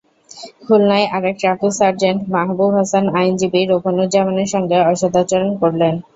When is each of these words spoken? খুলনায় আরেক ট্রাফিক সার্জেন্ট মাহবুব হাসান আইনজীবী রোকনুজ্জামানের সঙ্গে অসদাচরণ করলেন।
খুলনায় 0.63 1.07
আরেক 1.15 1.35
ট্রাফিক 1.39 1.71
সার্জেন্ট 1.79 2.19
মাহবুব 2.33 2.71
হাসান 2.77 3.05
আইনজীবী 3.17 3.61
রোকনুজ্জামানের 3.65 4.49
সঙ্গে 4.53 4.77
অসদাচরণ 4.91 5.51
করলেন। 5.61 5.93